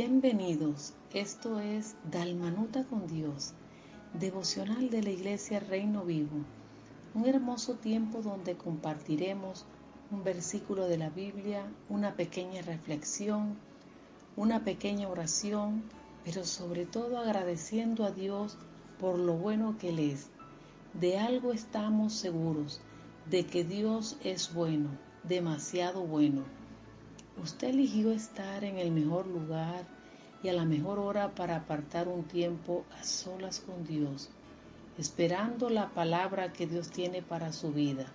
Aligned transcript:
Bienvenidos, 0.00 0.92
esto 1.12 1.58
es 1.58 1.96
Dalmanuta 2.08 2.84
con 2.84 3.08
Dios, 3.08 3.52
devocional 4.12 4.90
de 4.90 5.02
la 5.02 5.10
Iglesia 5.10 5.58
Reino 5.58 6.04
Vivo, 6.04 6.44
un 7.14 7.26
hermoso 7.26 7.74
tiempo 7.74 8.22
donde 8.22 8.54
compartiremos 8.54 9.66
un 10.12 10.22
versículo 10.22 10.86
de 10.86 10.98
la 10.98 11.10
Biblia, 11.10 11.64
una 11.88 12.14
pequeña 12.14 12.62
reflexión, 12.62 13.56
una 14.36 14.62
pequeña 14.62 15.08
oración, 15.08 15.82
pero 16.24 16.44
sobre 16.44 16.86
todo 16.86 17.18
agradeciendo 17.18 18.04
a 18.04 18.12
Dios 18.12 18.56
por 19.00 19.18
lo 19.18 19.32
bueno 19.32 19.78
que 19.78 19.88
Él 19.88 19.98
es. 19.98 20.28
De 20.94 21.18
algo 21.18 21.52
estamos 21.52 22.12
seguros, 22.12 22.80
de 23.28 23.44
que 23.46 23.64
Dios 23.64 24.16
es 24.22 24.54
bueno, 24.54 24.90
demasiado 25.24 26.02
bueno. 26.02 26.44
Usted 27.40 27.68
eligió 27.68 28.10
estar 28.10 28.64
en 28.64 28.78
el 28.78 28.90
mejor 28.90 29.28
lugar 29.28 29.97
y 30.42 30.48
a 30.48 30.52
la 30.52 30.64
mejor 30.64 30.98
hora 30.98 31.34
para 31.34 31.56
apartar 31.56 32.08
un 32.08 32.24
tiempo 32.24 32.84
a 32.98 33.04
solas 33.04 33.60
con 33.60 33.84
Dios, 33.84 34.30
esperando 34.96 35.68
la 35.68 35.88
palabra 35.90 36.52
que 36.52 36.66
Dios 36.66 36.90
tiene 36.90 37.22
para 37.22 37.52
su 37.52 37.72
vida. 37.72 38.06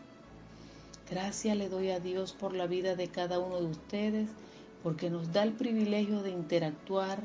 Gracias 1.09 1.58
le 1.58 1.70
doy 1.70 1.90
a 1.90 1.99
Dios 1.99 2.34
por 2.34 2.54
la 2.54 2.66
vida 2.66 2.96
de 2.96 3.09
cada 3.09 3.40
uno 3.40 3.59
de 3.59 3.68
ustedes, 3.68 4.30
porque 4.84 5.09
nos 5.09 5.32
da 5.32 5.44
el 5.44 5.54
privilegio 5.54 6.23
de 6.23 6.32
interactuar 6.32 7.20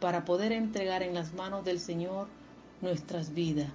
para 0.00 0.24
poder 0.24 0.52
entregar 0.52 1.02
en 1.02 1.14
las 1.14 1.34
manos 1.34 1.64
del 1.64 1.78
Señor 1.78 2.28
nuestras 2.80 3.34
vidas. 3.34 3.70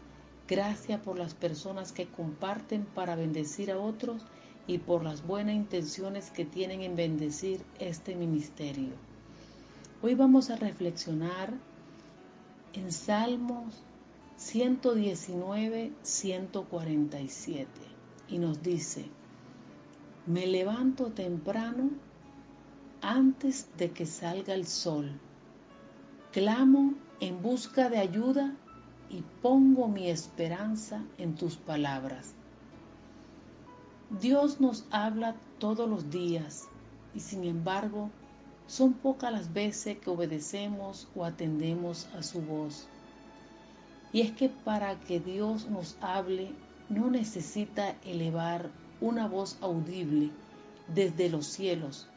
Gracias 0.47 0.99
por 1.01 1.17
las 1.17 1.33
personas 1.33 1.91
que 1.91 2.07
comparten 2.07 2.85
para 2.85 3.15
bendecir 3.15 3.71
a 3.71 3.79
otros 3.79 4.23
y 4.67 4.79
por 4.79 5.03
las 5.03 5.25
buenas 5.25 5.55
intenciones 5.55 6.31
que 6.31 6.45
tienen 6.45 6.81
en 6.81 6.95
bendecir 6.95 7.61
este 7.79 8.15
ministerio. 8.15 8.93
Hoy 10.05 10.13
vamos 10.13 10.51
a 10.51 10.55
reflexionar 10.55 11.51
en 12.73 12.91
Salmos 12.91 13.73
119, 14.35 15.93
147 16.03 17.67
y 18.27 18.37
nos 18.37 18.61
dice, 18.61 19.09
me 20.27 20.45
levanto 20.45 21.05
temprano 21.05 21.89
antes 23.01 23.67
de 23.79 23.89
que 23.93 24.05
salga 24.05 24.53
el 24.53 24.67
sol, 24.67 25.11
clamo 26.31 26.93
en 27.19 27.41
busca 27.41 27.89
de 27.89 27.97
ayuda 27.97 28.53
y 29.09 29.23
pongo 29.41 29.87
mi 29.87 30.07
esperanza 30.07 31.03
en 31.17 31.33
tus 31.33 31.57
palabras. 31.57 32.35
Dios 34.21 34.61
nos 34.61 34.85
habla 34.91 35.35
todos 35.57 35.89
los 35.89 36.11
días 36.11 36.67
y 37.15 37.21
sin 37.21 37.43
embargo 37.43 38.11
son 38.67 38.93
pocas 38.93 39.31
las 39.31 39.53
veces 39.53 39.97
que 39.99 40.09
obedecemos 40.09 41.07
o 41.15 41.25
atendemos 41.25 42.07
a 42.17 42.23
su 42.23 42.41
voz. 42.41 42.87
Y 44.11 44.21
es 44.21 44.31
que 44.31 44.49
para 44.49 44.99
que 44.99 45.19
Dios 45.19 45.67
nos 45.69 45.97
hable 46.01 46.51
no 46.89 47.09
necesita 47.09 47.95
elevar 48.03 48.69
una 49.01 49.27
voz 49.27 49.57
audible 49.61 50.31
desde 50.87 51.29
los 51.29 51.47
cielos 51.47 52.07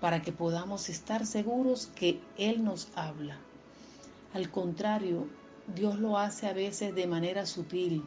para 0.00 0.22
que 0.22 0.32
podamos 0.32 0.88
estar 0.88 1.26
seguros 1.26 1.86
que 1.94 2.20
Él 2.36 2.64
nos 2.64 2.88
habla. 2.94 3.38
Al 4.34 4.50
contrario, 4.50 5.28
Dios 5.74 5.98
lo 5.98 6.18
hace 6.18 6.46
a 6.46 6.52
veces 6.52 6.94
de 6.94 7.06
manera 7.06 7.46
sutil, 7.46 8.04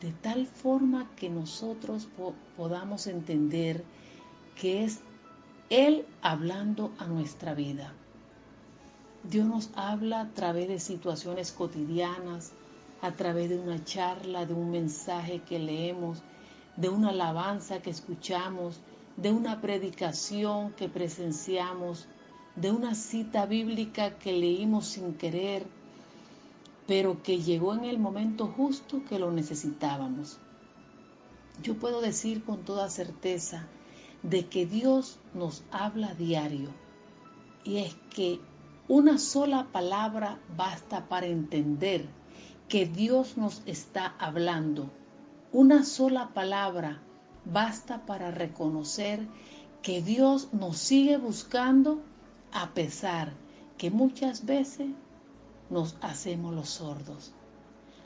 de 0.00 0.12
tal 0.12 0.46
forma 0.46 1.10
que 1.16 1.30
nosotros 1.30 2.08
podamos 2.56 3.06
entender 3.06 3.84
que 4.60 4.84
es 4.84 5.00
Él 5.72 6.04
hablando 6.20 6.92
a 6.98 7.06
nuestra 7.06 7.54
vida. 7.54 7.94
Dios 9.24 9.46
nos 9.46 9.70
habla 9.74 10.20
a 10.20 10.28
través 10.28 10.68
de 10.68 10.78
situaciones 10.78 11.50
cotidianas, 11.50 12.52
a 13.00 13.12
través 13.12 13.48
de 13.48 13.58
una 13.58 13.82
charla, 13.82 14.44
de 14.44 14.52
un 14.52 14.70
mensaje 14.70 15.40
que 15.40 15.58
leemos, 15.58 16.22
de 16.76 16.90
una 16.90 17.08
alabanza 17.08 17.80
que 17.80 17.88
escuchamos, 17.88 18.80
de 19.16 19.32
una 19.32 19.62
predicación 19.62 20.72
que 20.74 20.90
presenciamos, 20.90 22.06
de 22.54 22.70
una 22.70 22.94
cita 22.94 23.46
bíblica 23.46 24.18
que 24.18 24.34
leímos 24.34 24.84
sin 24.84 25.14
querer, 25.14 25.64
pero 26.86 27.22
que 27.22 27.40
llegó 27.40 27.72
en 27.72 27.84
el 27.84 27.98
momento 27.98 28.46
justo 28.46 29.02
que 29.08 29.18
lo 29.18 29.32
necesitábamos. 29.32 30.36
Yo 31.62 31.76
puedo 31.76 32.02
decir 32.02 32.44
con 32.44 32.62
toda 32.62 32.90
certeza 32.90 33.66
de 34.22 34.46
que 34.46 34.66
Dios 34.66 35.18
nos 35.34 35.64
habla 35.70 36.14
diario 36.14 36.70
y 37.64 37.78
es 37.78 37.96
que 38.14 38.40
una 38.88 39.18
sola 39.18 39.68
palabra 39.72 40.40
basta 40.56 41.08
para 41.08 41.26
entender 41.26 42.06
que 42.68 42.86
Dios 42.86 43.36
nos 43.36 43.62
está 43.66 44.14
hablando. 44.18 44.90
Una 45.52 45.84
sola 45.84 46.30
palabra 46.34 47.02
basta 47.44 48.04
para 48.06 48.30
reconocer 48.30 49.26
que 49.82 50.02
Dios 50.02 50.52
nos 50.52 50.78
sigue 50.78 51.16
buscando 51.16 52.02
a 52.52 52.70
pesar 52.70 53.32
que 53.78 53.90
muchas 53.90 54.46
veces 54.46 54.88
nos 55.70 55.96
hacemos 56.00 56.54
los 56.54 56.68
sordos. 56.68 57.32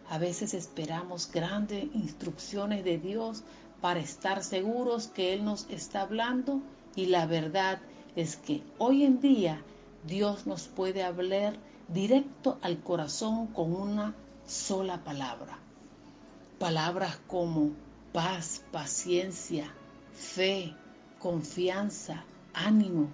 A 0.08 0.18
veces 0.18 0.54
esperamos 0.54 1.30
grandes 1.30 1.84
instrucciones 1.94 2.84
de 2.84 2.98
Dios 2.98 3.42
para 3.80 4.00
estar 4.00 4.42
seguros 4.42 5.08
que 5.08 5.32
Él 5.32 5.44
nos 5.44 5.68
está 5.70 6.02
hablando 6.02 6.60
y 6.94 7.06
la 7.06 7.26
verdad 7.26 7.78
es 8.16 8.36
que 8.36 8.62
hoy 8.78 9.04
en 9.04 9.20
día 9.20 9.62
Dios 10.06 10.46
nos 10.46 10.68
puede 10.68 11.02
hablar 11.02 11.56
directo 11.88 12.58
al 12.62 12.80
corazón 12.80 13.48
con 13.48 13.74
una 13.74 14.14
sola 14.46 15.04
palabra. 15.04 15.58
Palabras 16.58 17.18
como 17.26 17.72
paz, 18.12 18.62
paciencia, 18.72 19.72
fe, 20.14 20.74
confianza, 21.18 22.24
ánimo, 22.54 23.10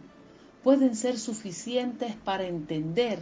pueden 0.62 0.94
ser 0.94 1.19
suficientes 1.19 2.15
para 2.15 2.47
entender 2.47 3.19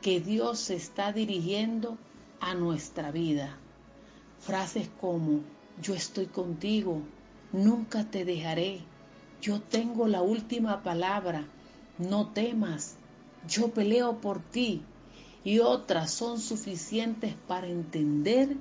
que 0.00 0.20
Dios 0.20 0.58
se 0.58 0.76
está 0.76 1.12
dirigiendo 1.12 1.98
a 2.40 2.54
nuestra 2.54 3.10
vida. 3.10 3.58
Frases 4.40 4.88
como, 5.00 5.40
yo 5.82 5.94
estoy 5.94 6.26
contigo, 6.26 7.02
nunca 7.52 8.04
te 8.04 8.24
dejaré, 8.24 8.80
yo 9.40 9.60
tengo 9.60 10.08
la 10.08 10.22
última 10.22 10.82
palabra, 10.82 11.46
no 11.98 12.28
temas, 12.28 12.96
yo 13.48 13.70
peleo 13.70 14.20
por 14.20 14.40
ti, 14.40 14.82
y 15.44 15.60
otras 15.60 16.10
son 16.10 16.40
suficientes 16.40 17.34
para 17.46 17.68
entender 17.68 18.56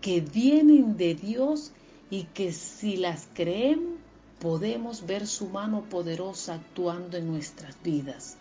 que 0.00 0.20
vienen 0.20 0.96
de 0.96 1.14
Dios 1.14 1.72
y 2.10 2.24
que 2.24 2.52
si 2.52 2.96
las 2.96 3.28
creemos 3.34 4.02
podemos 4.42 5.06
ver 5.06 5.28
su 5.28 5.46
mano 5.46 5.82
poderosa 5.88 6.54
actuando 6.54 7.16
en 7.16 7.28
nuestras 7.28 7.80
vidas. 7.80 8.36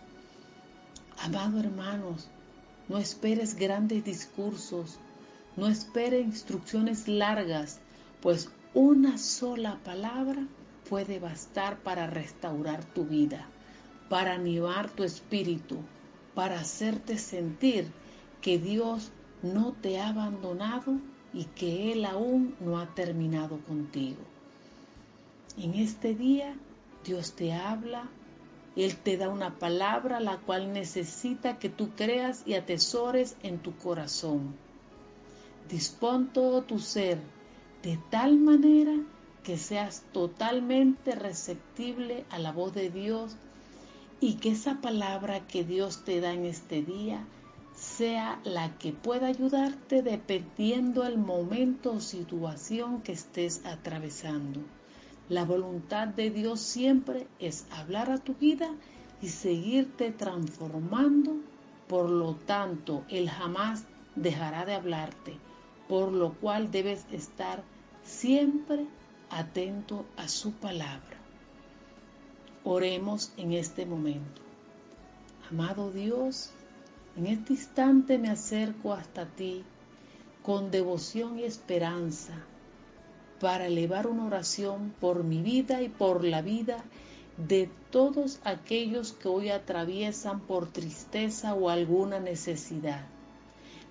Amado 1.20 1.60
hermanos, 1.60 2.28
no 2.90 2.98
esperes 2.98 3.54
grandes 3.54 4.04
discursos, 4.04 4.98
no 5.56 5.68
esperes 5.68 6.26
instrucciones 6.26 7.08
largas, 7.08 7.81
pues 8.22 8.50
una 8.74 9.18
sola 9.18 9.80
palabra 9.84 10.48
puede 10.90 11.20
bastar 11.20 11.80
para 11.80 12.08
restaurar 12.08 12.86
tu 12.86 13.06
vida, 13.06 13.48
para 14.10 14.34
animar 14.34 14.90
tu 14.90 15.04
espíritu, 15.04 15.78
para 16.36 16.60
hacerte 16.60 17.18
sentir 17.18 17.92
que 18.42 18.58
Dios 18.58 19.12
no 19.42 19.74
te 19.74 20.00
ha 20.00 20.10
abandonado 20.10 21.00
y 21.34 21.46
que 21.46 21.92
Él 21.92 22.06
aún 22.06 22.56
no 22.60 22.80
ha 22.80 22.94
terminado 22.94 23.60
contigo. 23.60 24.22
En 25.58 25.74
este 25.74 26.16
día 26.16 26.56
Dios 27.04 27.34
te 27.34 27.54
habla 27.54 28.10
él 28.76 28.96
te 28.96 29.18
da 29.18 29.28
una 29.28 29.60
palabra 29.60 30.22
la 30.22 30.38
cual 30.38 30.72
necesita 30.72 31.60
que 31.60 31.70
tú 31.70 31.90
creas 31.96 32.44
y 32.46 32.54
atesores 32.54 33.36
en 33.44 33.60
tu 33.60 33.76
corazón. 33.76 34.56
Dispón 35.70 36.32
todo 36.32 36.62
tu 36.62 36.80
ser 36.80 37.20
de 37.84 37.98
tal 38.10 38.38
manera 38.38 38.94
que 39.44 39.58
seas 39.58 40.04
totalmente 40.12 41.16
receptible 41.16 42.26
a 42.30 42.38
la 42.38 42.52
voz 42.52 42.74
de 42.74 42.90
Dios 42.90 43.38
y 44.20 44.36
que 44.36 44.52
esa 44.52 44.82
palabra 44.82 45.48
que 45.48 45.64
Dios 45.64 46.04
te 46.04 46.22
da 46.22 46.34
en 46.34 46.46
este 46.46 46.84
día 46.84 47.26
sea 47.76 48.40
la 48.44 48.78
que 48.78 48.94
pueda 48.94 49.28
ayudarte 49.28 50.04
dependiendo 50.04 51.04
el 51.04 51.18
momento 51.18 51.94
o 51.94 52.00
situación 52.00 53.02
que 53.02 53.14
estés 53.14 53.66
atravesando. 53.66 54.60
La 55.30 55.46
voluntad 55.46 56.08
de 56.08 56.30
Dios 56.30 56.60
siempre 56.60 57.26
es 57.40 57.66
hablar 57.72 58.12
a 58.12 58.20
tu 58.20 58.36
vida 58.36 58.70
y 59.22 59.30
seguirte 59.30 60.12
transformando. 60.12 61.38
Por 61.88 62.10
lo 62.10 62.36
tanto, 62.36 63.04
Él 63.10 63.30
jamás 63.30 63.86
dejará 64.16 64.66
de 64.66 64.76
hablarte, 64.76 65.38
por 65.92 66.14
lo 66.14 66.32
cual 66.36 66.72
debes 66.72 67.06
estar 67.12 67.64
siempre 68.02 68.86
atento 69.30 70.06
a 70.16 70.30
su 70.30 70.54
palabra. 70.54 71.18
Oremos 72.64 73.34
en 73.36 73.52
este 73.52 73.86
momento. 73.86 74.42
Amado 75.50 75.92
Dios, 75.92 76.52
en 77.18 77.28
este 77.28 77.52
instante 77.52 78.18
me 78.18 78.30
acerco 78.30 78.94
hasta 78.94 79.26
ti 79.26 79.66
con 80.44 80.72
devoción 80.72 81.40
y 81.40 81.44
esperanza 81.44 82.36
para 83.42 83.68
elevar 83.68 84.08
una 84.08 84.28
oración 84.28 84.94
por 85.02 85.26
mi 85.26 85.42
vida 85.42 85.82
y 85.82 85.90
por 85.90 86.24
la 86.24 86.42
vida 86.42 86.86
de 87.36 87.70
todos 87.90 88.40
aquellos 88.46 89.12
que 89.12 89.28
hoy 89.28 89.50
atraviesan 89.50 90.40
por 90.40 90.72
tristeza 90.72 91.54
o 91.54 91.70
alguna 91.70 92.22
necesidad. 92.22 93.06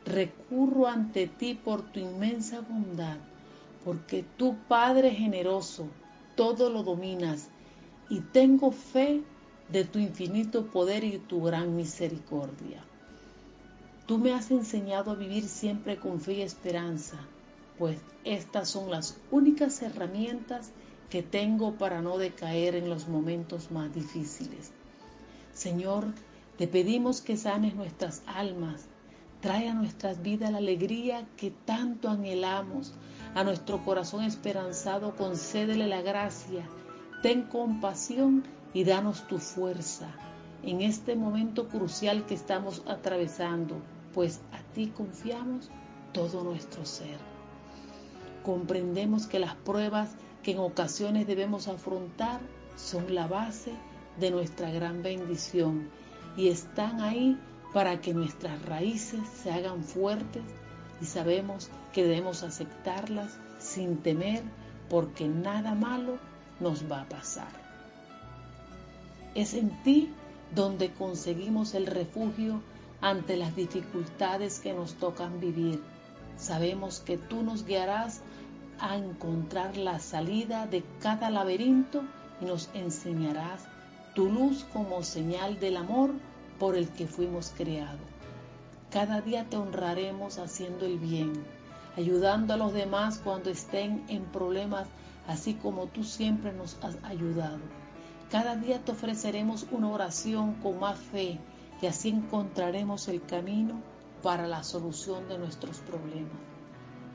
Recurro 0.05 0.87
ante 0.87 1.27
ti 1.27 1.55
por 1.55 1.83
tu 1.83 2.01
inmensa 2.01 2.61
bondad, 2.61 3.19
porque 3.85 4.25
tú, 4.37 4.57
Padre 4.69 5.11
generoso, 5.11 5.89
todo 6.37 6.71
lo 6.71 6.83
dominas, 6.83 7.49
y 8.09 8.21
tengo 8.21 8.73
fe 8.73 9.23
de 9.71 9.85
tu 9.85 9.99
infinito 9.99 10.67
poder 10.67 11.05
y 11.05 11.19
tu 11.19 11.43
gran 11.43 11.77
misericordia. 11.77 12.83
Tú 14.07 14.19
me 14.19 14.33
has 14.33 14.51
enseñado 14.51 15.13
a 15.13 15.15
vivir 15.15 15.47
siempre 15.47 15.97
con 15.97 16.21
fe 16.21 16.35
y 16.35 16.43
esperanza, 16.43 17.19
pues 17.79 17.99
estas 18.25 18.69
son 18.69 18.91
las 18.91 19.17
únicas 19.31 19.81
herramientas 19.83 20.73
que 21.09 21.23
tengo 21.23 21.75
para 21.75 22.03
no 22.03 22.19
decaer 22.19 22.75
en 22.75 22.89
los 22.91 23.09
momentos 23.09 23.71
más 23.71 23.95
difíciles. 23.95 24.73
Señor, 25.55 26.07
te 26.59 26.69
pedimos 26.69 27.21
que 27.21 27.37
sanes 27.37 27.75
nuestras 27.75 28.23
almas, 28.27 28.87
trae 29.41 29.69
a 29.69 29.75
nuestras 29.75 30.23
vidas 30.23 30.51
la 30.51 30.59
alegría 30.59 31.27
que 31.37 31.51
tanto 31.51 32.09
anhelamos, 32.09 32.93
a 33.35 33.45
nuestro 33.45 33.85
corazón 33.85 34.25
esperanzado 34.25 35.17
concédele 35.17 35.87
la 35.87 36.03
gracia, 36.03 36.65
ten 37.23 37.43
compasión 37.43 38.45
y 38.75 38.85
danos 38.85 39.27
tu 39.27 39.39
fuerza 39.39 40.09
en 40.63 40.83
este 40.83 41.17
momento 41.17 41.69
crucial 41.69 42.27
que 42.27 42.35
estamos 42.35 42.83
atravesando, 42.87 43.77
pues 44.13 44.41
a 44.53 44.63
ti 44.75 44.89
confiamos 44.89 45.71
todo 46.13 46.45
nuestro 46.45 46.85
ser. 46.85 47.19
Comprendemos 48.43 49.27
que 49.27 49.39
las 49.39 49.55
pruebas 49.55 50.11
que 50.43 50.53
en 50.53 50.59
ocasiones 50.59 51.27
debemos 51.27 51.69
afrontar 51.69 52.41
son 52.77 53.15
la 53.15 53.27
base 53.27 53.73
de 54.19 54.31
nuestra 54.31 54.71
gran 54.71 55.03
bendición 55.03 55.89
y 56.37 56.49
están 56.49 57.01
ahí 57.01 57.39
para 57.73 58.01
que 58.01 58.15
nuestras 58.15 58.61
raíces 58.63 59.21
se 59.43 59.53
hagan 59.53 59.85
fuertes 59.85 60.43
y 61.01 61.05
sabemos 61.05 61.71
que 61.93 62.05
debemos 62.05 62.43
aceptarlas 62.43 63.39
sin 63.59 63.99
temer 63.99 64.43
porque 64.89 65.29
nada 65.29 65.75
malo 65.75 66.19
nos 66.59 66.91
va 66.91 67.03
a 67.03 67.09
pasar. 67.09 67.49
Es 69.35 69.55
en 69.55 69.71
ti 69.83 70.11
donde 70.55 70.93
conseguimos 70.93 71.75
el 71.75 71.87
refugio 71.87 72.61
ante 73.01 73.37
las 73.37 73.55
dificultades 73.55 74.59
que 74.61 74.73
nos 74.73 74.95
tocan 74.95 75.41
vivir. 75.41 75.81
Sabemos 76.37 77.01
que 77.01 77.17
tú 77.17 77.43
nos 77.43 77.65
guiarás 77.65 78.23
a 78.81 78.97
encontrar 78.97 79.77
la 79.77 80.01
salida 80.01 80.67
de 80.67 80.83
cada 81.01 81.31
laberinto 81.31 82.03
y 82.41 82.47
nos 82.47 82.71
enseñarás 82.75 83.67
tu 84.15 84.31
luz 84.31 84.67
como 84.73 85.03
señal 85.03 85.61
del 85.61 85.77
amor 85.77 86.11
por 86.61 86.77
el 86.77 86.91
que 86.91 87.09
fuimos 87.09 87.53
creados. 87.57 87.99
Cada 88.91 89.23
día 89.23 89.47
te 89.49 89.57
honraremos 89.57 90.39
haciendo 90.39 90.85
el 90.85 90.99
bien, 90.99 91.33
ayudando 91.97 92.53
a 92.53 92.59
los 92.59 92.75
demás 92.75 93.19
cuando 93.25 93.49
estén 93.49 94.05
en 94.09 94.25
problemas, 94.27 94.87
así 95.27 95.55
como 95.55 95.87
tú 95.87 96.05
siempre 96.05 96.53
nos 96.53 96.77
has 96.83 97.03
ayudado. 97.03 97.61
Cada 98.31 98.57
día 98.57 98.79
te 98.85 98.93
ofreceremos 98.93 99.67
una 99.73 99.89
oración 99.89 100.55
con 100.55 100.79
más 100.79 100.99
fe 100.99 101.41
y 101.81 101.87
así 101.87 102.11
encontraremos 102.11 103.09
el 103.09 103.23
camino 103.23 103.81
para 104.23 104.47
la 104.47 104.63
solución 104.63 105.29
de 105.29 105.39
nuestros 105.39 105.79
problemas. 105.79 106.39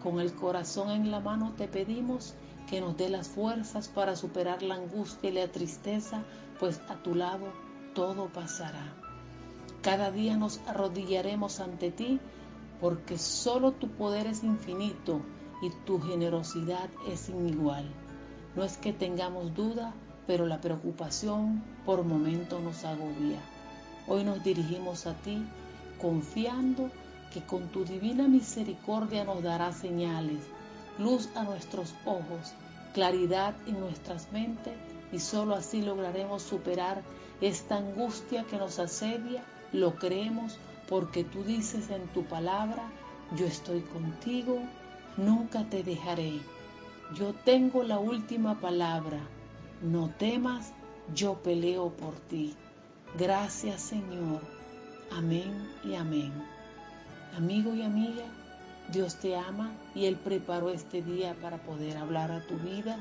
Con 0.01 0.19
el 0.19 0.33
corazón 0.33 0.89
en 0.89 1.11
la 1.11 1.19
mano 1.19 1.53
te 1.55 1.67
pedimos 1.67 2.33
que 2.67 2.81
nos 2.81 2.97
dé 2.97 3.09
las 3.09 3.27
fuerzas 3.27 3.89
para 3.89 4.15
superar 4.15 4.63
la 4.63 4.75
angustia 4.75 5.29
y 5.29 5.33
la 5.33 5.51
tristeza, 5.51 6.23
pues 6.59 6.81
a 6.89 6.95
tu 6.95 7.13
lado 7.13 7.45
todo 7.93 8.27
pasará. 8.27 9.04
Cada 9.85 10.09
día 10.09 10.35
nos 10.35 10.61
arrodillaremos 10.65 11.59
ante 11.59 11.91
ti 11.91 12.19
porque 12.81 13.19
solo 13.19 13.71
tu 13.71 13.87
poder 13.87 14.25
es 14.25 14.43
infinito 14.43 15.21
y 15.61 15.69
tu 15.85 16.01
generosidad 16.01 16.89
es 17.07 17.19
sin 17.19 17.47
igual. 17.47 17.85
No 18.55 18.63
es 18.63 18.77
que 18.77 18.93
tengamos 18.93 19.53
duda, 19.53 19.93
pero 20.25 20.47
la 20.47 20.59
preocupación 20.59 21.63
por 21.85 22.03
momento 22.03 22.59
nos 22.59 22.83
agobia. 22.83 23.39
Hoy 24.07 24.23
nos 24.23 24.43
dirigimos 24.43 25.05
a 25.05 25.13
ti 25.13 25.45
confiando 26.01 26.89
que 27.31 27.43
con 27.43 27.67
tu 27.67 27.85
divina 27.85 28.27
misericordia 28.27 29.23
nos 29.23 29.43
dará 29.43 29.71
señales, 29.71 30.39
luz 30.97 31.29
a 31.35 31.43
nuestros 31.43 31.93
ojos, 32.05 32.55
claridad 32.95 33.53
en 33.67 33.79
nuestras 33.81 34.31
mentes 34.31 34.73
y 35.11 35.19
sólo 35.19 35.53
así 35.53 35.83
lograremos 35.83 36.41
superar 36.41 37.03
esta 37.39 37.77
angustia 37.77 38.45
que 38.45 38.57
nos 38.57 38.79
asedia. 38.79 39.43
Lo 39.71 39.95
creemos 39.95 40.57
porque 40.87 41.23
tú 41.23 41.43
dices 41.43 41.89
en 41.89 42.07
tu 42.09 42.23
palabra, 42.25 42.91
yo 43.35 43.45
estoy 43.45 43.81
contigo, 43.81 44.59
nunca 45.17 45.69
te 45.69 45.83
dejaré. 45.83 46.39
Yo 47.15 47.33
tengo 47.33 47.83
la 47.83 47.99
última 47.99 48.59
palabra 48.59 49.19
no 49.81 50.09
temas, 50.17 50.73
yo 51.13 51.35
peleo 51.35 51.89
por 51.89 52.15
ti. 52.15 52.55
Gracias 53.17 53.81
Señor. 53.81 54.41
Amén 55.11 55.69
y 55.83 55.95
amén. 55.95 56.31
Amigo 57.37 57.75
y 57.75 57.83
amiga, 57.83 58.25
Dios 58.91 59.17
te 59.17 59.35
ama 59.35 59.71
y 59.93 60.05
Él 60.05 60.15
preparó 60.15 60.69
este 60.69 61.01
día 61.01 61.35
para 61.41 61.57
poder 61.57 61.97
hablar 61.97 62.31
a 62.31 62.45
tu 62.47 62.57
vida 62.57 62.97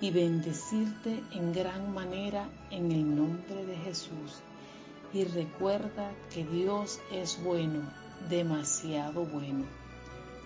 y 0.00 0.10
bendecirte 0.10 1.22
en 1.32 1.52
gran 1.52 1.94
manera 1.94 2.48
en 2.70 2.92
el 2.92 3.16
nombre 3.16 3.64
de 3.64 3.76
Jesús. 3.76 4.42
Y 5.12 5.24
recuerda 5.24 6.12
que 6.32 6.44
Dios 6.44 7.00
es 7.12 7.42
bueno, 7.42 7.90
demasiado 8.28 9.24
bueno. 9.24 9.64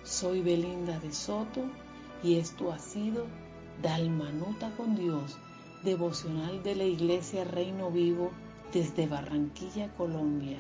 Soy 0.05 0.43
Belinda 0.43 0.99
de 1.01 1.13
Soto 1.13 1.63
y 2.23 2.37
esto 2.37 2.73
ha 2.73 2.79
sido 2.79 3.27
Dalmanuta 3.83 4.71
con 4.77 4.95
Dios 4.95 5.39
devocional 5.83 6.63
de 6.63 6.77
la 6.77 6.85
Iglesia 6.85 7.45
Reino 7.45 7.91
Vivo 7.91 8.31
desde 8.73 9.07
Barranquilla, 9.07 9.89
Colombia. 9.97 10.59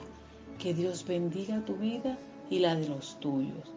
Que 0.58 0.74
Dios 0.74 1.06
bendiga 1.06 1.64
tu 1.64 1.76
vida 1.76 2.18
y 2.50 2.58
la 2.58 2.74
de 2.74 2.88
los 2.88 3.18
tuyos. 3.20 3.70